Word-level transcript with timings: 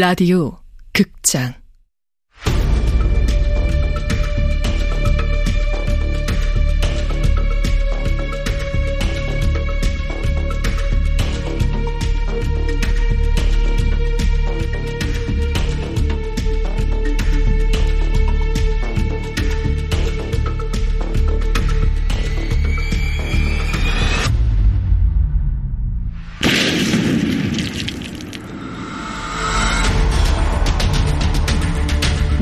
라디오 0.00 0.56
극장 0.94 1.59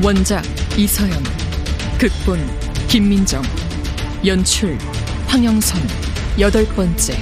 원작 0.09 0.43
이서연 0.75 1.23
극본 1.99 2.39
김민정 2.87 3.43
연출 4.25 4.75
황영선 5.27 5.79
여덟 6.39 6.65
번째 6.69 7.13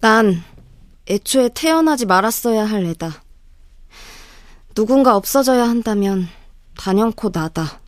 난 0.00 0.42
애초에 1.10 1.50
태어나지 1.52 2.06
말았어야 2.06 2.64
할 2.64 2.86
애다. 2.86 3.22
누군가 4.74 5.14
없어져야 5.14 5.68
한다면 5.68 6.26
단연코 6.78 7.28
나다. 7.30 7.83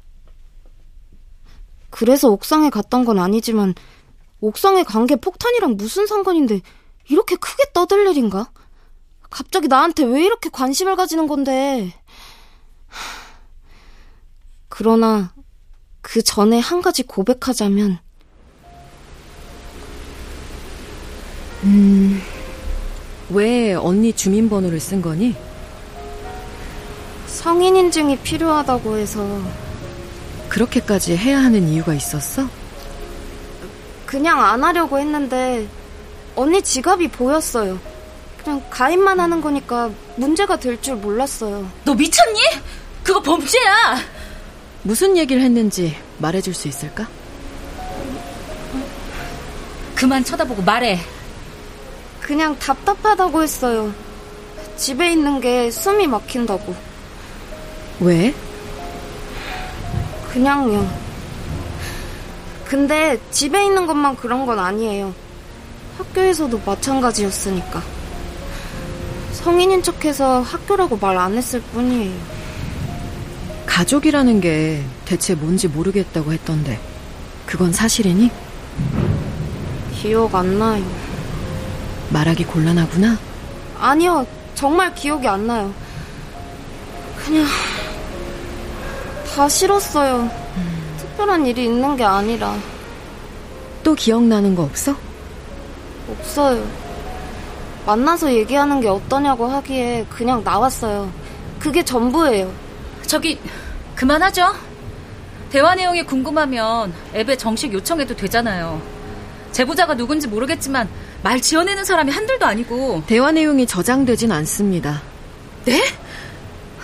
그래서 1.96 2.28
옥상에 2.28 2.68
갔던 2.70 3.06
건 3.06 3.18
아니지만 3.18 3.74
옥상에 4.40 4.82
간 4.84 5.06
게 5.06 5.16
폭탄이랑 5.16 5.76
무슨 5.78 6.06
상관인데 6.06 6.60
이렇게 7.08 7.36
크게 7.36 7.72
떠들 7.72 8.06
일인가? 8.08 8.50
갑자기 9.30 9.66
나한테 9.66 10.04
왜 10.04 10.22
이렇게 10.22 10.50
관심을 10.50 10.94
가지는 10.94 11.26
건데? 11.26 11.94
그러나 14.68 15.32
그 16.02 16.22
전에 16.22 16.58
한 16.58 16.82
가지 16.82 17.02
고백하자면 17.02 17.98
음, 21.64 22.20
왜 23.30 23.72
언니 23.72 24.12
주민번호를 24.12 24.78
쓴 24.80 25.00
거니? 25.00 25.34
성인 27.26 27.74
인증이 27.76 28.18
필요하다고 28.18 28.96
해서 28.98 29.40
그렇게까지 30.48 31.16
해야 31.16 31.38
하는 31.38 31.68
이유가 31.68 31.94
있었어? 31.94 32.48
그냥 34.06 34.42
안 34.42 34.62
하려고 34.62 34.98
했는데 34.98 35.66
언니 36.34 36.62
지갑이 36.62 37.08
보였어요. 37.08 37.78
그냥 38.42 38.62
가입만 38.70 39.18
하는 39.18 39.40
거니까 39.40 39.90
문제가 40.16 40.56
될 40.56 40.80
줄 40.80 40.94
몰랐어요. 40.96 41.68
너 41.84 41.94
미쳤니? 41.94 42.40
그거 43.02 43.20
범죄야! 43.20 43.96
무슨 44.82 45.16
얘기를 45.16 45.42
했는지 45.42 45.96
말해줄 46.18 46.54
수 46.54 46.68
있을까? 46.68 47.08
그만 49.94 50.22
쳐다보고 50.22 50.62
말해. 50.62 51.00
그냥 52.20 52.56
답답하다고 52.58 53.42
했어요. 53.42 53.92
집에 54.76 55.12
있는 55.12 55.40
게 55.40 55.70
숨이 55.70 56.06
막힌다고. 56.06 56.74
왜? 58.00 58.34
그냥요. 60.36 60.86
근데 62.66 63.18
집에 63.30 63.64
있는 63.64 63.86
것만 63.86 64.16
그런 64.16 64.44
건 64.44 64.58
아니에요. 64.58 65.14
학교에서도 65.96 66.60
마찬가지였으니까. 66.66 67.82
성인인 69.32 69.82
척해서 69.82 70.42
학교라고 70.42 70.98
말 70.98 71.16
안 71.16 71.34
했을 71.34 71.62
뿐이에요. 71.72 72.12
가족이라는 73.64 74.42
게 74.42 74.84
대체 75.06 75.34
뭔지 75.34 75.68
모르겠다고 75.68 76.34
했던데 76.34 76.78
그건 77.46 77.72
사실이니? 77.72 78.30
기억 79.94 80.34
안 80.34 80.58
나요. 80.58 80.84
말하기 82.10 82.44
곤란하구나. 82.44 83.16
아니요, 83.78 84.26
정말 84.54 84.94
기억이 84.94 85.26
안 85.26 85.46
나요. 85.46 85.72
그냥 87.24 87.46
다 89.36 89.46
싫었어요. 89.50 90.22
음. 90.56 90.96
특별한 90.96 91.44
일이 91.44 91.66
있는 91.66 91.94
게 91.94 92.04
아니라. 92.04 92.56
또 93.84 93.94
기억나는 93.94 94.54
거 94.54 94.62
없어? 94.62 94.96
없어요. 96.10 96.66
만나서 97.84 98.32
얘기하는 98.32 98.80
게 98.80 98.88
어떠냐고 98.88 99.46
하기에 99.46 100.06
그냥 100.08 100.42
나왔어요. 100.42 101.12
그게 101.58 101.84
전부예요. 101.84 102.50
저기 103.06 103.38
그만하죠. 103.94 104.54
대화 105.50 105.74
내용이 105.74 106.02
궁금하면 106.04 106.94
앱에 107.14 107.36
정식 107.36 107.74
요청해도 107.74 108.16
되잖아요. 108.16 108.80
제보자가 109.52 109.96
누군지 109.96 110.28
모르겠지만 110.28 110.88
말 111.22 111.42
지어내는 111.42 111.84
사람이 111.84 112.10
한둘도 112.10 112.46
아니고 112.46 113.02
대화 113.06 113.32
내용이 113.32 113.66
저장되진 113.66 114.32
않습니다. 114.32 115.02
네? 115.66 115.82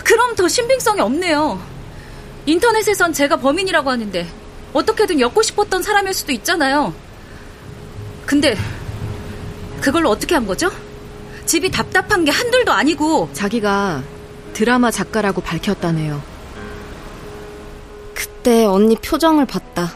그럼 0.05 0.37
더 0.37 0.47
신빙성이 0.47 1.01
없네요. 1.01 1.72
인터넷에선 2.47 3.13
제가 3.13 3.37
범인이라고 3.37 3.91
하는데 3.91 4.27
어떻게든 4.73 5.21
엮고 5.21 5.43
싶었던 5.43 5.83
사람일 5.83 6.13
수도 6.15 6.33
있잖아요. 6.33 6.95
근데 8.27 8.57
그걸로 9.81 10.11
어떻게 10.11 10.35
한 10.35 10.47
거죠? 10.47 10.71
집이 11.47 11.71
답답한 11.71 12.25
게 12.25 12.31
한둘도 12.31 12.73
아니고 12.73 13.31
자기가 13.33 14.03
드라마 14.53 14.91
작가라고 14.91 15.41
밝혔다네요. 15.41 16.23
그때 18.15 18.65
언니 18.65 18.97
표정을 18.97 19.47
봤다. 19.47 19.93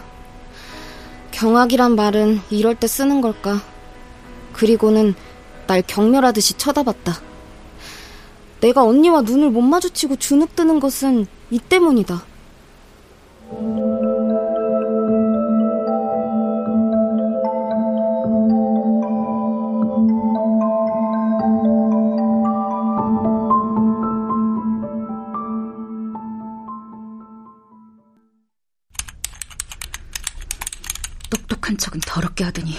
경악이란 1.31 1.97
말은 1.97 2.41
이럴 2.51 2.75
때 2.75 2.87
쓰는 2.87 3.21
걸까? 3.21 3.61
그리고는 4.53 5.15
날 5.67 5.83
경멸하듯이 5.87 6.55
쳐다봤다. 6.55 7.21
내가 8.61 8.84
언니와 8.84 9.23
눈을 9.23 9.51
못 9.51 9.61
마주치고 9.61 10.17
주눅 10.17 10.57
드는 10.57 10.81
것은 10.81 11.27
이 11.51 11.59
때문이다. 11.59 12.25
똑똑한 31.31 31.77
척은 31.78 32.01
더럽게 32.05 32.43
하더니 32.43 32.75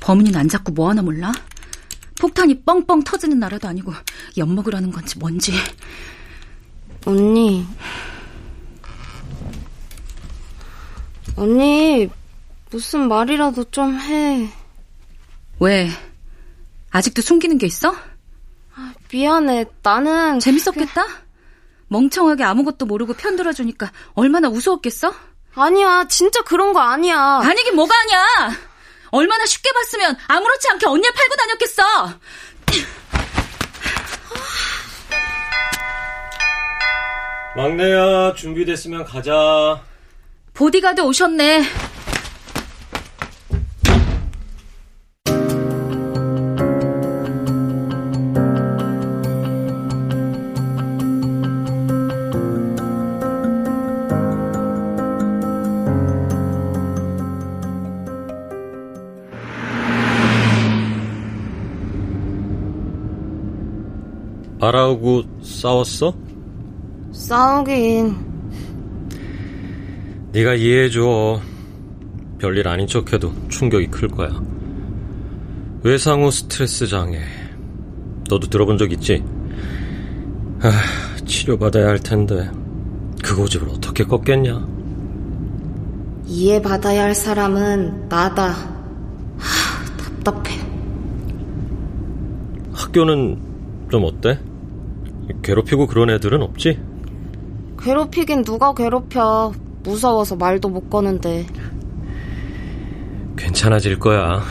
범인은 0.00 0.34
안 0.36 0.48
잡고 0.48 0.72
뭐 0.72 0.88
하나 0.88 1.02
몰라? 1.02 1.32
폭탄이 2.18 2.62
뻥뻥 2.62 3.04
터지는 3.04 3.38
나라도 3.38 3.68
아니고 3.68 3.92
엿먹으라는 4.38 4.90
건지 4.90 5.18
뭔지. 5.18 5.52
언니. 7.04 7.66
언니, 11.38 12.10
무슨 12.70 13.06
말이라도 13.06 13.70
좀 13.70 13.94
해. 14.00 14.48
왜? 15.60 15.88
아직도 16.90 17.22
숨기는 17.22 17.56
게 17.58 17.66
있어? 17.66 17.94
아, 18.74 18.92
미안해. 19.12 19.66
나는. 19.82 20.40
재밌었겠다? 20.40 21.04
그... 21.06 21.12
멍청하게 21.86 22.42
아무것도 22.42 22.86
모르고 22.86 23.14
편들어 23.14 23.52
주니까 23.52 23.92
얼마나 24.14 24.48
우스웠겠어? 24.48 25.14
아니야. 25.54 26.06
진짜 26.08 26.42
그런 26.42 26.72
거 26.72 26.80
아니야. 26.80 27.40
아니긴 27.42 27.76
뭐가 27.76 27.94
아니야. 27.96 28.58
얼마나 29.10 29.46
쉽게 29.46 29.70
봤으면 29.72 30.16
아무렇지 30.26 30.68
않게 30.70 30.86
언니를 30.86 31.12
팔고 31.14 31.34
다녔겠어. 31.36 31.82
막내야, 37.56 38.34
준비됐으면 38.34 39.04
가자. 39.04 39.87
보디가드 40.58 41.02
오셨네. 41.02 41.62
아라하고 64.60 65.22
싸웠어? 65.40 66.12
싸우긴. 67.12 68.27
네가 70.32 70.54
이해해줘. 70.54 71.40
별일 72.38 72.68
아닌 72.68 72.86
척해도 72.86 73.32
충격이 73.48 73.88
클 73.88 74.08
거야. 74.08 74.30
외상후 75.82 76.30
스트레스 76.30 76.86
장애. 76.86 77.20
너도 78.28 78.48
들어본 78.48 78.78
적 78.78 78.92
있지? 78.92 79.24
아, 80.60 80.70
치료받아야 81.24 81.86
할 81.86 81.98
텐데 81.98 82.50
그 83.24 83.34
고집을 83.36 83.68
어떻게 83.70 84.04
꺾겠냐? 84.04 84.66
이해받아야 86.26 87.04
할 87.04 87.14
사람은 87.14 88.08
나다. 88.08 88.50
하, 89.38 89.96
답답해. 89.96 90.58
학교는 92.72 93.38
좀 93.90 94.04
어때? 94.04 94.38
괴롭히고 95.42 95.86
그런 95.86 96.10
애들은 96.10 96.42
없지? 96.42 96.78
괴롭히긴 97.80 98.44
누가 98.44 98.74
괴롭혀. 98.74 99.52
무서워서 99.82 100.36
말도 100.36 100.68
못 100.68 100.88
거는데. 100.90 101.46
괜찮아질 103.36 103.98
거야. 103.98 104.42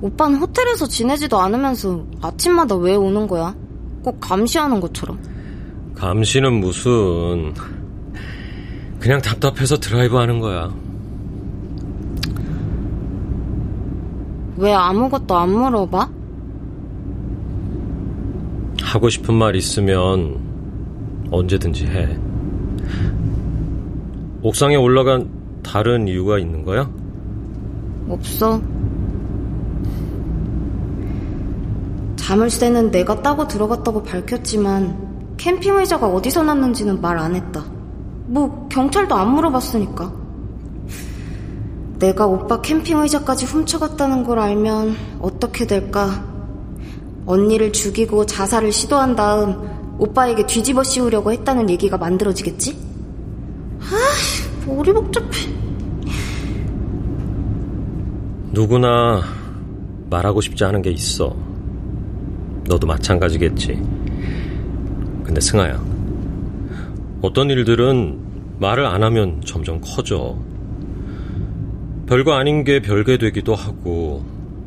오빠는 0.00 0.38
호텔에서 0.38 0.86
지내지도 0.86 1.38
않으면서 1.40 2.04
아침마다 2.20 2.76
왜 2.76 2.94
오는 2.94 3.26
거야? 3.26 3.54
꼭 4.02 4.20
감시하는 4.20 4.80
것처럼. 4.80 5.18
감시는 5.94 6.52
무슨 6.60 7.54
그냥 9.00 9.20
답답해서 9.22 9.78
드라이브 9.78 10.16
하는 10.16 10.40
거야. 10.40 10.74
왜 14.56 14.72
아무것도 14.72 15.34
안 15.36 15.50
물어봐? 15.50 16.08
하고 18.82 19.08
싶은 19.08 19.34
말 19.34 19.56
있으면 19.56 20.38
언제든지 21.30 21.86
해. 21.86 22.16
옥상에 24.44 24.76
올라간 24.76 25.62
다른 25.62 26.06
이유가 26.06 26.38
있는 26.38 26.64
거야? 26.66 26.90
없어. 28.10 28.60
자물쇠는 32.16 32.90
내가 32.90 33.22
따고 33.22 33.48
들어갔다고 33.48 34.02
밝혔지만 34.02 35.34
캠핑 35.38 35.78
의자가 35.78 36.08
어디서 36.08 36.42
났는지는 36.42 37.00
말 37.00 37.18
안 37.18 37.34
했다. 37.34 37.64
뭐 38.26 38.68
경찰도 38.70 39.14
안 39.14 39.30
물어봤으니까. 39.34 40.12
내가 41.98 42.26
오빠 42.26 42.60
캠핑 42.60 42.98
의자까지 42.98 43.46
훔쳐갔다는 43.46 44.24
걸 44.24 44.38
알면 44.40 44.94
어떻게 45.20 45.66
될까? 45.66 46.22
언니를 47.24 47.72
죽이고 47.72 48.26
자살을 48.26 48.72
시도한 48.72 49.16
다음 49.16 49.96
오빠에게 49.98 50.44
뒤집어 50.44 50.82
씌우려고 50.82 51.32
했다는 51.32 51.70
얘기가 51.70 51.96
만들어지겠지? 51.96 52.93
아, 54.64 54.66
머리 54.66 54.92
복잡해. 54.92 55.52
누구나 58.52 59.22
말하고 60.10 60.40
싶지 60.40 60.64
않은 60.64 60.82
게 60.82 60.90
있어. 60.90 61.34
너도 62.66 62.86
마찬가지겠지. 62.86 63.80
근데 65.24 65.40
승아야, 65.40 65.82
어떤 67.20 67.50
일들은 67.50 68.18
말을 68.58 68.86
안 68.86 69.02
하면 69.02 69.40
점점 69.44 69.80
커져. 69.80 70.36
별거 72.06 72.34
아닌 72.34 72.64
게 72.64 72.80
별게 72.80 73.18
되기도 73.18 73.54
하고, 73.54 74.24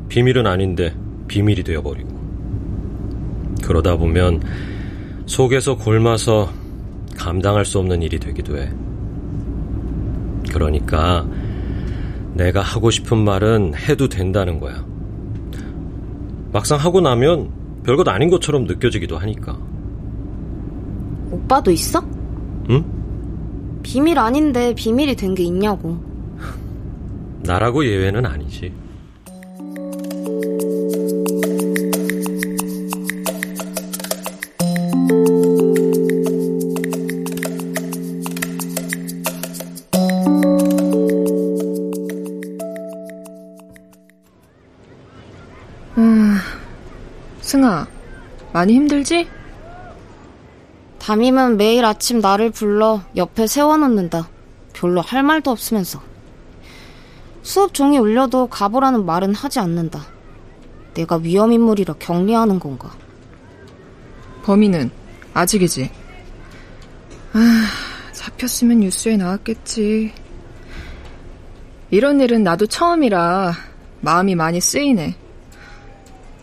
비밀은 0.08 0.46
아닌데 0.46 0.94
비밀이 1.28 1.62
되어버리고. 1.62 2.18
그러다 3.64 3.96
보면 3.96 4.42
속에서 5.26 5.76
골마서 5.76 6.50
감당할 7.16 7.64
수 7.64 7.78
없는 7.78 8.02
일이 8.02 8.18
되기도 8.18 8.58
해. 8.58 8.70
그러니까 10.52 11.26
내가 12.34 12.60
하고 12.60 12.90
싶은 12.90 13.18
말은 13.18 13.74
해도 13.74 14.08
된다는 14.08 14.60
거야. 14.60 14.84
막상 16.52 16.78
하고 16.78 17.00
나면 17.00 17.50
별것 17.84 18.06
아닌 18.08 18.30
것처럼 18.30 18.64
느껴지기도 18.64 19.18
하니까. 19.18 19.58
오빠도 21.30 21.70
있어? 21.70 22.00
응? 22.70 22.84
비밀 23.82 24.18
아닌데 24.18 24.74
비밀이 24.74 25.14
된 25.16 25.34
게 25.34 25.42
있냐고. 25.44 25.98
나라고 27.42 27.84
예외는 27.86 28.26
아니지. 28.26 28.72
많이 48.58 48.74
힘들지? 48.74 49.28
담임은 50.98 51.58
매일 51.58 51.84
아침 51.84 52.18
나를 52.18 52.50
불러 52.50 53.02
옆에 53.14 53.46
세워놓는다. 53.46 54.28
별로 54.72 55.00
할 55.00 55.22
말도 55.22 55.52
없으면서. 55.52 56.02
수업 57.44 57.72
종이 57.72 57.98
울려도 57.98 58.48
가보라는 58.48 59.06
말은 59.06 59.32
하지 59.32 59.60
않는다. 59.60 60.04
내가 60.94 61.18
위험인물이라 61.18 61.94
격리하는 62.00 62.58
건가? 62.58 62.90
범인은 64.42 64.90
아직이지. 65.34 65.92
아, 67.34 67.66
잡혔으면 68.10 68.80
뉴스에 68.80 69.16
나왔겠지. 69.16 70.12
이런 71.92 72.20
일은 72.20 72.42
나도 72.42 72.66
처음이라 72.66 73.52
마음이 74.00 74.34
많이 74.34 74.60
쓰이네. 74.60 75.14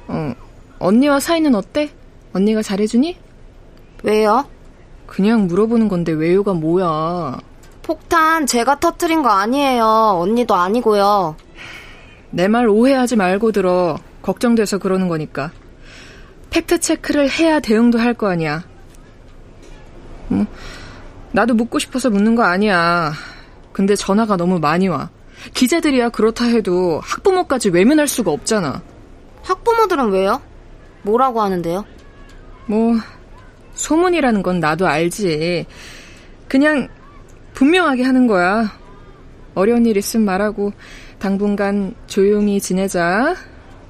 어, 0.07 0.33
언니와 0.79 1.19
사이는 1.19 1.53
어때? 1.55 1.91
언니가 2.35 2.61
잘해주니? 2.61 3.17
왜요? 4.03 4.45
그냥 5.07 5.47
물어보는 5.47 5.87
건데 5.87 6.11
왜요가 6.11 6.53
뭐야? 6.53 7.37
폭탄 7.81 8.45
제가 8.45 8.79
터트린 8.79 9.23
거 9.23 9.29
아니에요. 9.29 9.85
언니도 10.19 10.53
아니고요. 10.53 11.37
내 12.31 12.49
말 12.49 12.67
오해하지 12.67 13.15
말고 13.15 13.53
들어. 13.53 13.97
걱정돼서 14.21 14.79
그러는 14.79 15.07
거니까. 15.07 15.51
팩트 16.49 16.79
체크를 16.81 17.29
해야 17.29 17.61
대응도 17.61 17.99
할 17.99 18.13
거 18.15 18.27
아니야. 18.27 18.63
뭐, 20.27 20.45
나도 21.31 21.53
묻고 21.53 21.79
싶어서 21.79 22.09
묻는 22.09 22.35
거 22.35 22.43
아니야. 22.43 23.13
근데 23.71 23.95
전화가 23.95 24.35
너무 24.35 24.59
많이 24.59 24.89
와. 24.89 25.09
기자들이야 25.53 26.09
그렇다 26.09 26.45
해도 26.45 26.99
학부모까지 27.03 27.69
외면할 27.69 28.07
수가 28.09 28.31
없잖아. 28.31 28.81
학부모들은 29.43 30.09
왜요? 30.09 30.41
뭐라고 31.03 31.41
하는데요? 31.41 31.85
뭐, 32.67 32.95
소문이라는 33.73 34.41
건 34.43 34.59
나도 34.59 34.87
알지. 34.87 35.65
그냥 36.47 36.87
분명하게 37.53 38.03
하는 38.03 38.27
거야. 38.27 38.71
어려운 39.53 39.85
일 39.85 39.97
있으면 39.97 40.25
말하고 40.25 40.73
당분간 41.19 41.95
조용히 42.07 42.59
지내자. 42.59 43.35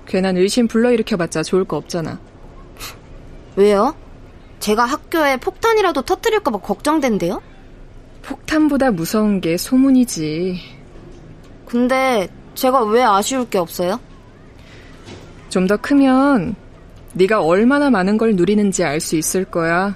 괜한 0.07 0.37
의심 0.37 0.67
불러일으켜봤자 0.67 1.43
좋을 1.43 1.65
거 1.65 1.77
없잖아. 1.77 2.19
왜요? 3.55 3.95
제가 4.59 4.85
학교에 4.85 5.37
폭탄이라도 5.37 6.03
터뜨릴까봐 6.03 6.59
걱정된대요? 6.59 7.41
폭탄보다 8.23 8.91
무서운 8.91 9.41
게 9.41 9.57
소문이지. 9.57 10.59
근데 11.65 12.27
제가 12.55 12.83
왜 12.83 13.03
아쉬울 13.03 13.49
게 13.49 13.57
없어요? 13.57 13.99
좀 15.49 15.67
더 15.67 15.77
크면 15.77 16.55
네가 17.15 17.41
얼마나 17.41 17.89
많은 17.89 18.17
걸 18.17 18.35
누리는지 18.35 18.83
알 18.83 18.99
수 18.99 19.15
있을 19.15 19.45
거야. 19.45 19.95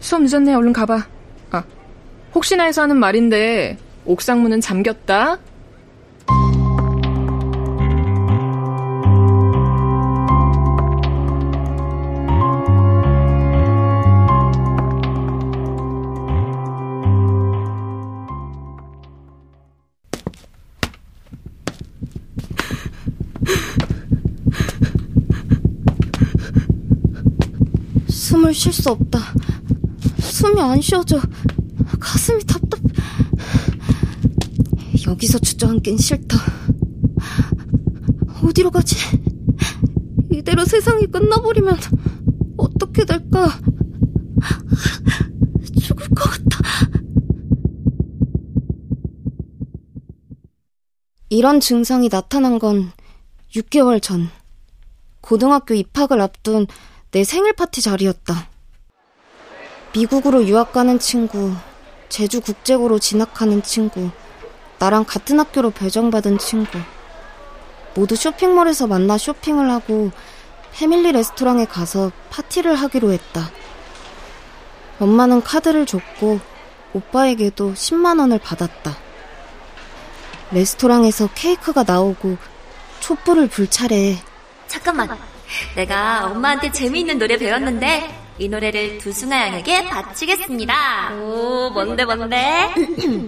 수업 0.00 0.22
늦었네. 0.22 0.54
얼른 0.54 0.72
가봐. 0.72 1.06
아, 1.50 1.64
혹시나 2.34 2.64
해서 2.64 2.82
하는 2.82 2.96
말인데 2.98 3.78
옥상 4.04 4.42
문은 4.42 4.60
잠겼다. 4.60 5.38
쉴 28.64 28.72
수 28.72 28.88
없다. 28.88 29.20
숨이 30.20 30.58
안 30.58 30.80
쉬어져. 30.80 31.20
가슴이 32.00 32.44
답답. 32.44 32.80
여기서 35.06 35.38
주저앉긴 35.38 35.98
싫다. 35.98 36.38
어디로 38.42 38.70
가지? 38.70 38.96
이대로 40.32 40.64
세상이 40.64 41.08
끝나버리면 41.08 41.76
어떻게 42.56 43.04
될까? 43.04 43.50
죽을 45.82 46.08
것 46.08 46.30
같아. 46.30 46.62
이런 51.28 51.60
증상이 51.60 52.08
나타난 52.08 52.58
건 52.58 52.92
6개월 53.54 54.00
전. 54.00 54.30
고등학교 55.20 55.74
입학을 55.74 56.22
앞둔 56.22 56.66
내 57.10 57.24
생일 57.24 57.52
파티 57.52 57.82
자리였다. 57.82 58.53
미국으로 59.94 60.44
유학 60.46 60.72
가는 60.72 60.98
친구, 60.98 61.54
제주 62.08 62.40
국제고로 62.40 62.98
진학하는 62.98 63.62
친구, 63.62 64.10
나랑 64.80 65.04
같은 65.04 65.38
학교로 65.38 65.70
배정받은 65.70 66.38
친구. 66.38 66.78
모두 67.94 68.16
쇼핑몰에서 68.16 68.88
만나 68.88 69.16
쇼핑을 69.16 69.70
하고 69.70 70.10
패밀리 70.72 71.12
레스토랑에 71.12 71.66
가서 71.66 72.10
파티를 72.30 72.74
하기로 72.74 73.12
했다. 73.12 73.50
엄마는 74.98 75.42
카드를 75.42 75.86
줬고 75.86 76.40
오빠에게도 76.92 77.74
10만 77.74 78.18
원을 78.18 78.40
받았다. 78.40 78.96
레스토랑에서 80.50 81.28
케이크가 81.36 81.84
나오고 81.86 82.36
촛불을 82.98 83.46
불 83.46 83.70
차례에 83.70 84.18
잠깐만. 84.66 85.16
내가 85.76 86.26
엄마한테 86.26 86.72
재미있는 86.72 87.16
노래 87.16 87.36
배웠는데 87.36 88.23
이 88.38 88.48
노래를 88.48 88.98
두승아 88.98 89.46
양에게 89.46 89.84
바치겠습니다. 89.84 91.12
오, 91.14 91.70
뭔데 91.70 92.04
뭔데? 92.04 92.68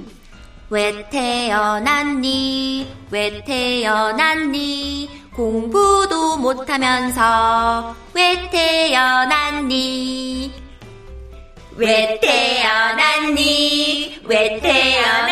왜 0.68 1.08
태어났니? 1.10 2.92
왜 3.10 3.44
태어났니? 3.44 5.26
공부도 5.32 6.38
못하면서 6.38 7.94
왜 8.14 8.50
태어났니? 8.50 10.52
왜 11.76 12.18
태어났니? 12.20 14.20
왜 14.24 14.58
태어났니? 14.60 15.25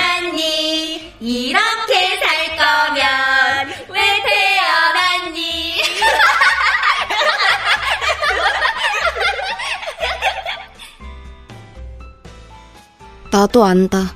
나도 13.44 13.64
안다. 13.64 14.14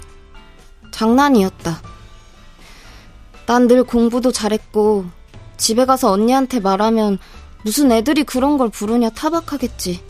장난이었다. 0.91 1.83
난 3.47 3.67
늘 3.69 3.85
공부도 3.85 4.33
잘했고 4.33 5.05
집에 5.59 5.85
가서 5.85 6.11
언니한테 6.11 6.61
말하면 6.61 7.19
무슨 7.63 7.93
애들이 7.93 8.25
그런 8.25 8.57
걸 8.57 8.71
부르냐 8.71 9.11
타박하겠지. 9.11 10.03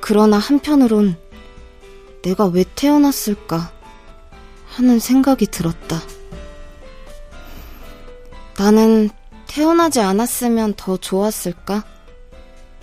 그러나 0.00 0.38
한편으론 0.38 1.18
내가 2.22 2.46
왜 2.46 2.64
태어났을까 2.74 3.70
하는 4.68 4.98
생각이 4.98 5.46
들었다. 5.46 6.00
나는 8.58 9.10
태어나지 9.46 10.00
않았으면 10.00 10.74
더 10.78 10.96
좋았을까? 10.96 11.84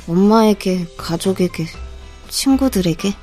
엄마에게, 0.08 0.86
가족에게, 0.98 1.66
친구들에게? 2.30 3.14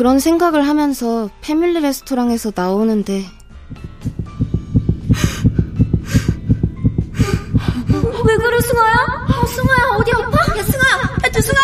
그런 0.00 0.18
생각을 0.18 0.66
하면서 0.66 1.28
패밀리 1.42 1.78
레스토랑에서 1.78 2.52
나오는데 2.56 3.22
왜 8.24 8.36
그래 8.38 8.60
승아야? 8.62 9.26
어, 9.28 9.46
승아야 9.46 9.96
어디 9.98 10.12
아파? 10.12 10.58
야 10.58 10.62
승아, 10.62 10.86
야 11.22 11.30
두승아, 11.30 11.60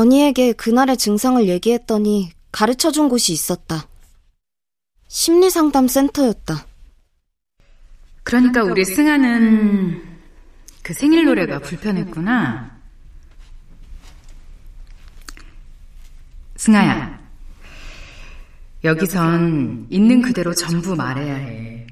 건희에게 0.00 0.54
그날의 0.54 0.96
증상을 0.96 1.46
얘기했더니 1.46 2.32
가르쳐 2.52 2.90
준 2.90 3.10
곳이 3.10 3.34
있었다. 3.34 3.86
심리상담 5.08 5.88
센터였다. 5.88 6.66
그러니까 8.22 8.62
우리 8.62 8.82
승아는 8.82 10.02
그 10.82 10.94
생일 10.94 11.26
노래가 11.26 11.58
불편했구나. 11.58 12.80
승아야, 16.56 17.20
여기선 18.82 19.86
있는 19.90 20.22
그대로 20.22 20.54
전부 20.54 20.96
말해야 20.96 21.34
해. 21.34 21.86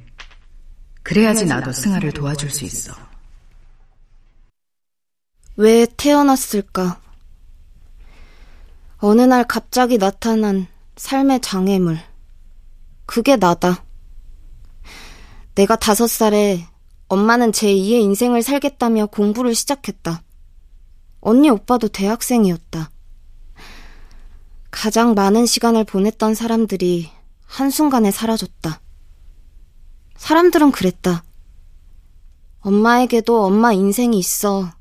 그래야지 1.03 1.45
나도 1.45 1.73
승아를 1.73 2.13
도와줄 2.13 2.49
수 2.49 2.65
있어. 2.65 2.95
왜 5.57 5.87
태어났을까? 5.97 7.03
어느 9.01 9.23
날 9.23 9.45
갑자기 9.45 9.97
나타난 9.97 10.67
삶의 10.97 11.41
장애물. 11.41 12.01
그게 13.07 13.37
나다. 13.37 13.85
내가 15.55 15.77
다섯 15.77 16.09
살에 16.09 16.67
엄마는 17.07 17.53
제2의 17.53 18.01
인생을 18.03 18.43
살겠다며 18.43 19.07
공부를 19.07 19.55
시작했다. 19.55 20.25
언니 21.21 21.49
오빠도 21.49 21.87
대학생이었다. 21.87 22.91
가장 24.73 25.15
많은 25.15 25.47
시간을 25.47 25.85
보냈던 25.85 26.35
사람들이 26.35 27.09
한순간에 27.47 28.11
사라졌다. 28.11 28.81
사람들은 30.17 30.73
그랬다. 30.73 31.23
엄마에게도 32.61 33.45
엄마 33.45 33.73
인생이 33.73 34.19
있어. 34.19 34.73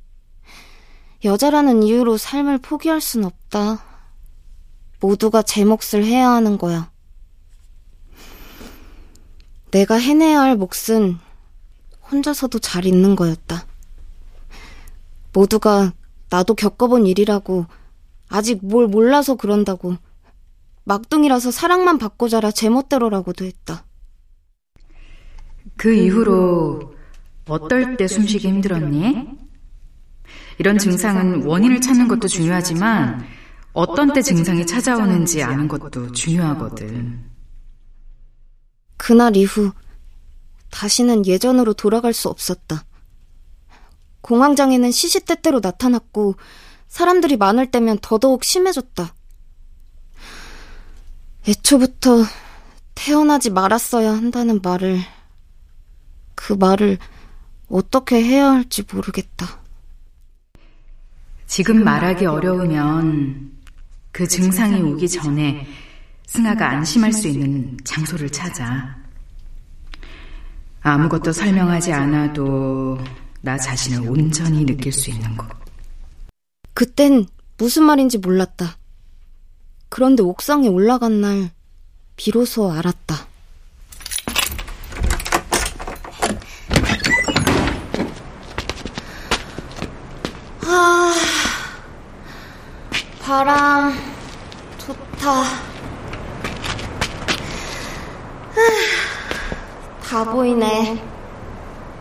여자라는 1.24 1.84
이유로 1.84 2.18
삶을 2.18 2.58
포기할 2.58 3.00
순 3.00 3.24
없다. 3.24 3.87
모두가 5.00 5.42
제 5.42 5.64
몫을 5.66 6.04
해야 6.04 6.30
하는 6.30 6.58
거야. 6.58 6.92
내가 9.72 9.96
해내야 9.96 10.42
할 10.42 10.56
몫은 10.56 11.18
혼자서도 12.12 12.60
잘 12.60 12.86
있는 12.86 13.16
거였다. 13.16 13.66
모두가 15.34 15.94
나도 16.30 16.56
겪어본 16.56 17.06
일이라고 17.06 17.66
아직 18.30 18.66
뭘 18.66 18.88
몰라서 18.88 19.36
그런다고 19.36 19.98
막둥이라서 20.84 21.52
사랑만 21.52 21.98
받고 21.98 22.30
자라 22.30 22.50
제멋대로라고도 22.50 23.46
했다. 23.46 23.86
그 25.76 25.94
이후로 25.94 26.96
어떨 27.48 27.98
때 27.98 28.08
숨쉬기 28.08 28.48
힘들었니? 28.48 29.28
이런 30.60 30.78
증상은 30.78 31.44
원인을 31.46 31.82
찾는 31.82 32.08
것도 32.08 32.28
중요하지만 32.28 33.26
어떤 33.78 34.12
때 34.12 34.24
증상이 34.24 34.66
찾아오는지 34.66 35.44
아는 35.44 35.68
것도 35.68 36.12
중요하거든. 36.12 37.24
그날 38.98 39.38
이후 39.38 39.72
다시는 40.72 41.28
예전으로 41.28 41.76
돌아갈 41.76 42.12
수 42.12 42.28
없었다. 42.28 42.86
공황장애는 44.22 44.90
시시때때로 44.90 45.60
나타났고 45.62 46.38
사람들이 46.88 47.38
많을 47.38 47.70
때면 47.70 48.00
더더욱 48.02 48.44
심해졌다. 48.44 49.14
애초부터 51.48 52.24
태어나지 52.96 53.52
말았어야 53.52 54.12
한다는 54.12 54.60
말을 54.64 55.00
그 56.34 56.54
말을 56.54 56.98
어떻게 57.70 58.24
해야 58.24 58.54
할지 58.54 58.84
모르겠다. 58.92 59.62
지금 61.46 61.84
말하기 61.84 62.26
어려우면 62.26 63.57
그 64.18 64.28
증상이 64.28 64.82
오기 64.82 65.08
전에 65.10 65.68
승아가 66.26 66.72
안심할 66.72 67.14
수 67.14 67.28
있는 67.28 67.78
장소를 67.84 68.32
찾아. 68.32 68.98
아무것도 70.82 71.32
설명하지 71.32 71.94
않아도 71.94 72.98
나 73.42 73.56
자신을 73.60 74.10
온전히 74.10 74.66
느낄 74.66 74.92
수 74.92 75.12
있는 75.12 75.38
곳. 75.38 75.48
그땐 76.74 77.28
무슨 77.60 77.84
말인지 77.84 78.18
몰랐다. 78.18 78.80
그런데 79.90 80.24
옥상에 80.24 80.68
올라간 80.68 81.22
날 81.22 81.52
비로소 82.16 82.72
알았다. 82.72 83.28
바람 93.38 93.94
좋다. 94.80 95.44
다 100.04 100.24
보이네. 100.24 101.00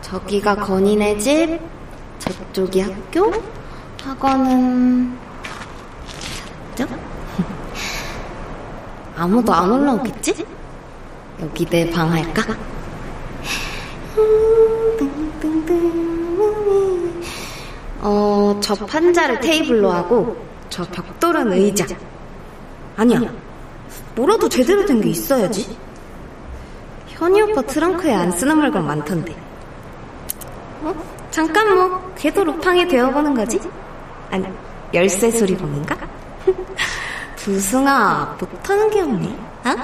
저기가 0.00 0.54
건이네 0.56 1.18
집, 1.18 1.60
저쪽이 2.18 2.80
학교. 2.80 3.30
학원은 4.02 5.14
저? 6.74 6.86
아무도 9.14 9.52
안 9.52 9.70
올라오겠지? 9.72 10.42
여기 11.42 11.66
내 11.66 11.90
방 11.90 12.12
할까? 12.12 12.56
어, 18.00 18.58
저 18.62 18.74
판자를 18.86 19.40
테이블로 19.40 19.90
하고 19.90 20.46
저 20.76 20.85
벽돌은 20.85 21.52
의자. 21.54 21.87
아니야. 22.99 23.18
뭐라도 24.14 24.47
제대로 24.47 24.85
된 24.85 25.00
게 25.00 25.09
있어야지. 25.09 25.75
현이 27.09 27.40
오빠 27.40 27.62
트렁크에 27.62 28.12
안 28.14 28.30
쓰는 28.30 28.59
물건 28.59 28.87
많던데. 28.87 29.35
어? 30.83 30.95
잠깐 31.30 31.75
뭐 31.75 32.12
걔도 32.18 32.45
루팡이 32.45 32.87
되어보는 32.88 33.33
거지? 33.33 33.59
아니 34.30 34.45
열쇠 34.92 35.30
수리공인가? 35.30 35.97
두승아 37.37 38.37
못하는 38.38 38.90
게 38.90 39.00
없네. 39.00 39.28
어? 39.64 39.76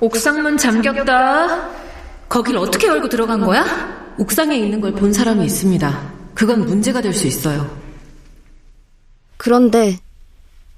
옥상문 0.00 0.58
잠겼다. 0.58 1.66
거길 2.28 2.58
어떻게 2.58 2.88
열고 2.88 3.08
들어간 3.08 3.40
거야? 3.40 3.64
옥상에 4.18 4.54
있는 4.54 4.82
걸 4.82 4.92
본 4.92 5.14
사람이 5.14 5.46
있습니다. 5.46 5.98
그건 6.34 6.66
문제가 6.66 7.00
될 7.00 7.14
수 7.14 7.26
있어요. 7.26 7.79
그런데 9.40 9.98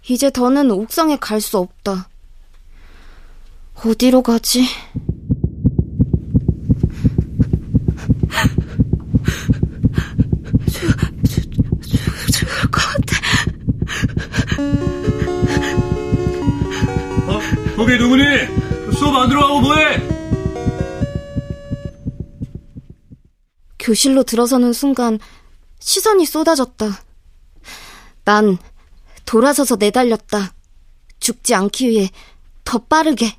이제 0.09 0.31
더는 0.31 0.71
옥상에 0.71 1.17
갈 1.17 1.41
수 1.41 1.59
없다. 1.59 2.09
어디로 3.85 4.23
가지? 4.23 4.65
죽을 12.33 12.71
것 12.71 12.81
같아. 12.81 13.17
어? 17.27 17.41
거기 17.77 17.97
누구니? 17.99 18.23
수업 18.97 19.17
안 19.17 19.29
들어가고 19.29 19.61
뭐해? 19.61 20.09
교실로 23.79 24.23
들어서는 24.23 24.73
순간 24.73 25.19
시선이 25.81 26.27
쏟아졌다. 26.27 26.87
난 28.25 28.59
돌아서서 29.25 29.77
내달렸다. 29.77 30.55
죽지 31.21 31.55
않기 31.55 31.89
위해 31.89 32.09
더 32.65 32.79
빠르게. 32.79 33.37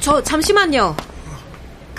저 0.00 0.20
잠시만요. 0.20 0.96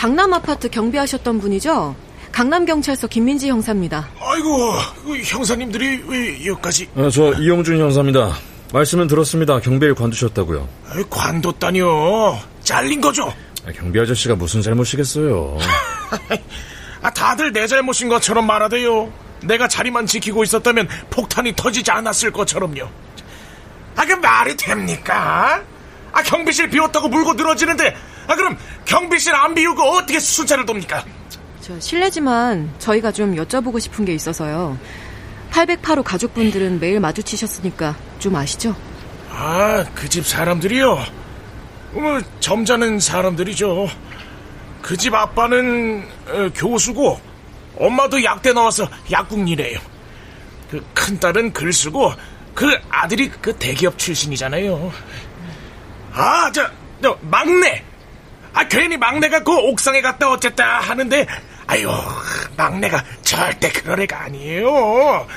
강남 0.04 0.34
아파트 0.34 0.70
경비하셨던 0.70 1.40
분이죠? 1.40 1.96
강남경찰서 2.34 3.08
김민지 3.08 3.48
형사입니다. 3.48 4.10
아이고, 4.20 4.74
그 5.06 5.18
형사님들이 5.22 6.04
왜 6.06 6.46
여기까지? 6.46 6.90
아, 6.98 7.10
저 7.10 7.32
이용준 7.32 7.80
형사입니다. 7.80 8.34
말씀은 8.74 9.08
들었습니다. 9.08 9.62
경비를 9.62 9.96
관두셨다고요. 9.96 10.68
아이, 10.90 11.04
관뒀다니요. 11.10 12.38
잘린 12.64 13.00
거죠? 13.00 13.34
아, 13.66 13.72
경비 13.72 13.98
아저씨가 13.98 14.36
무슨 14.36 14.62
잘못이겠어요. 14.62 15.58
아, 17.02 17.10
다들 17.10 17.54
내 17.54 17.66
잘못인 17.66 18.10
것처럼 18.10 18.46
말하대요. 18.46 19.10
내가 19.44 19.70
자리만 19.70 20.06
지키고 20.06 20.44
있었다면 20.44 20.90
폭탄이 21.12 21.56
터지지 21.56 21.92
않았을 21.92 22.34
것처럼요. 22.34 22.90
아, 23.96 24.06
그 24.06 24.12
말이 24.16 24.58
됩니까? 24.58 25.62
아, 26.12 26.24
경비실 26.24 26.72
비웠다고 26.72 27.08
물고 27.08 27.36
늘어지는데, 27.36 27.96
아, 28.28 28.36
그럼 28.36 28.58
경비실 28.86 29.34
안 29.36 29.54
비우고 29.54 29.82
어떻게 29.82 30.20
순찰을 30.20 30.66
돕니까? 30.66 31.04
저 31.62 31.80
실례지만 31.80 32.74
저희가 32.80 33.12
좀 33.12 33.36
여쭤보고 33.36 33.80
싶은 33.80 34.06
게 34.06 34.14
있어서요. 34.14 34.78
808호 35.52 36.04
가족분들은 36.04 36.80
매일 36.80 37.00
마주치셨으니까 37.00 37.96
좀 38.20 38.36
아시죠? 38.36 38.76
아, 39.30 39.84
그 39.96 40.08
집 40.10 40.26
사람들이요? 40.26 41.06
뭐, 41.94 42.20
점잖은 42.40 43.00
사람들이죠. 43.00 43.88
그 44.82 44.98
집 44.98 45.14
아빠는 45.14 46.08
어, 46.28 46.50
교수고, 46.56 47.20
엄마도 47.78 48.24
약대 48.24 48.52
나와서 48.52 48.88
약국 49.12 49.48
일해요. 49.50 49.80
그 50.70 50.84
큰딸은 50.94 51.54
글 51.54 51.72
쓰고, 51.72 52.12
그 52.54 52.68
아들이 52.90 53.30
그 53.30 53.54
대기업 53.56 53.98
출신이잖아요. 53.98 54.92
아, 56.14 56.52
저, 56.52 56.68
저, 57.02 57.18
막내! 57.22 57.84
아, 58.54 58.68
괜히 58.68 58.98
막내가 58.98 59.44
그 59.44 59.52
옥상에 59.52 60.02
갔다 60.02 60.30
어쨌다 60.30 60.80
하는데, 60.80 61.26
아유, 61.68 61.90
막내가 62.56 63.04
절대 63.24 63.72
그런 63.72 64.00
애가 64.02 64.24
아니에요. 64.26 65.28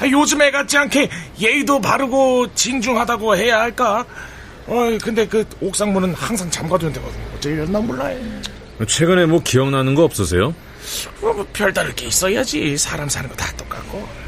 아, 0.00 0.06
요즘 0.10 0.42
애 0.42 0.50
같지 0.50 0.76
않게 0.76 1.08
예의도 1.40 1.80
바르고 1.80 2.52
진중하다고 2.54 3.36
해야 3.36 3.60
할까? 3.60 4.04
어, 4.66 4.98
근데 5.02 5.26
그 5.26 5.44
옥상 5.60 5.92
문은 5.92 6.14
항상 6.14 6.50
잠가두는데 6.50 7.00
어째 7.36 7.50
이랬나 7.50 7.78
몰라요. 7.80 8.18
최근에 8.88 9.26
뭐 9.26 9.40
기억나는 9.42 9.94
거 9.94 10.02
없으세요? 10.02 10.52
뭐, 11.20 11.32
뭐 11.32 11.46
별다를 11.52 11.94
게 11.94 12.06
있어야지. 12.06 12.76
사람 12.76 13.08
사는 13.08 13.28
거 13.28 13.36
다 13.36 13.52
똑같고. 13.56 14.23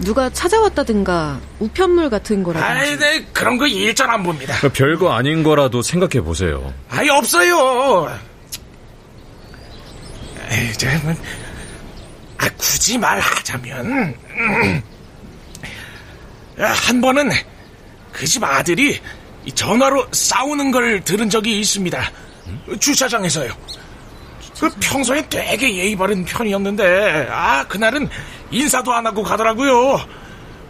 누가 0.00 0.30
찾아왔다든가 0.30 1.40
우편물 1.58 2.08
같은 2.10 2.42
거라든지. 2.42 2.72
아이, 2.72 2.96
네, 2.98 3.24
그런 3.32 3.58
거 3.58 3.66
일절 3.66 4.08
안 4.08 4.22
봅니다. 4.22 4.54
별거 4.72 5.12
아닌 5.12 5.42
거라도 5.42 5.82
생각해 5.82 6.20
보세요. 6.24 6.72
아이, 6.88 7.08
없어요. 7.08 8.16
에이, 10.50 10.72
저, 10.78 10.86
뭐, 11.02 11.14
아, 12.38 12.48
굳이 12.56 12.96
말하자면, 12.98 13.86
음, 13.86 14.82
아, 16.60 16.64
한 16.66 17.00
번은 17.00 17.30
그 18.12 18.24
집 18.26 18.42
아들이 18.42 19.00
이 19.44 19.52
전화로 19.52 20.08
싸우는 20.12 20.70
걸 20.70 21.02
들은 21.04 21.28
적이 21.30 21.60
있습니다. 21.60 22.10
주차장에서요. 22.80 23.52
그 24.60 24.68
평소에 24.80 25.28
되게 25.28 25.76
예의 25.76 25.96
바른 25.96 26.24
편이었는데, 26.24 27.28
아, 27.30 27.66
그날은 27.68 28.08
인사도 28.50 28.92
안 28.92 29.06
하고 29.06 29.22
가더라고요. 29.22 30.00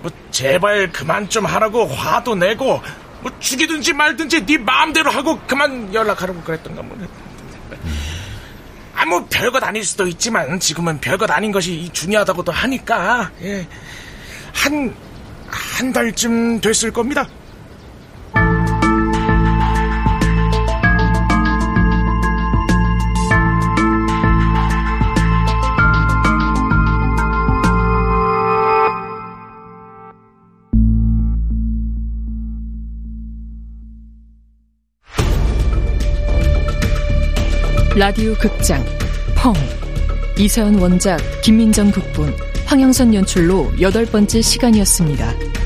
뭐, 0.01 0.11
제발 0.31 0.93
그만 0.93 1.29
좀 1.29 1.47
하라고 1.47 1.87
화도 1.87 2.35
내고, 2.35 2.83
뭐, 3.21 3.33
죽이든지 3.41 3.95
말든지 3.95 4.47
네 4.47 4.59
마음대로 4.59 5.11
하고 5.11 5.39
그만 5.47 5.93
연락하라고 5.93 6.43
그랬던가 6.43 6.83
뭐. 6.83 6.99
아, 8.95 9.07
뭐, 9.07 9.27
별것 9.31 9.63
아닐 9.63 9.85
수도 9.85 10.07
있지만, 10.07 10.61
지금은 10.61 11.01
별것 11.01 11.31
아닌 11.31 11.51
것이 11.51 11.89
중요하다고도 11.93 12.53
하니까, 12.53 13.31
예. 13.43 13.67
한, 14.53 14.95
한 15.49 15.93
달쯤 15.93 16.61
됐을 16.61 16.93
겁니다. 16.93 17.27
라디오 37.99 38.33
극장 38.35 38.81
펑 39.35 39.53
이세연 40.39 40.77
원작 40.79 41.19
김민정 41.43 41.91
극본 41.91 42.33
황영선 42.65 43.13
연출로 43.13 43.73
여덟 43.81 44.07
번째 44.07 44.41
시간이었습니다. 44.41 45.58